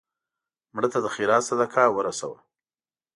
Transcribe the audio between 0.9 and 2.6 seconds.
ته د خیرات صدقه ورسوه